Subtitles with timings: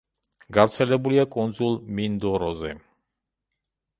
[0.57, 2.75] გავრცელებულია კუნძულ მინდოროზე.